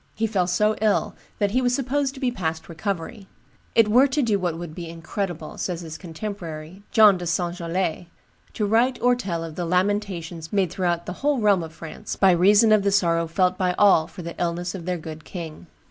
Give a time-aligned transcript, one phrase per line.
[0.15, 3.27] He fell so ill that he was supposed to be past recovery.
[3.75, 7.55] "It were to do what would be incredible," says his contemporary, John de St.
[7.57, 8.07] Gelais,
[8.53, 12.31] "to write or tell of the lamentations made throughout the whole realm of France, by
[12.31, 15.67] reason of the sorrow felt by all for the illness of their good king.